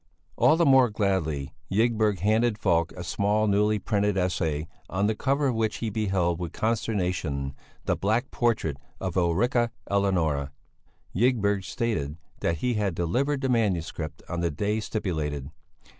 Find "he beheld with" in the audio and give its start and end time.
5.75-6.53